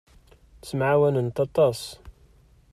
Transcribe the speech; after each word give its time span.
Ttemɛawanent 0.59 1.37
aṭas. 1.45 1.81